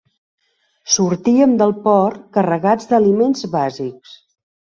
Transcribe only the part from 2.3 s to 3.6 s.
carregats d'aliments